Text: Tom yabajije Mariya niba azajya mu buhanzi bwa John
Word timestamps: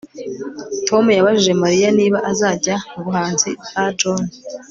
Tom 0.87 1.05
yabajije 1.17 1.53
Mariya 1.63 1.89
niba 1.99 2.17
azajya 2.31 2.75
mu 2.91 2.99
buhanzi 3.05 3.49
bwa 3.67 3.85
John 3.99 4.21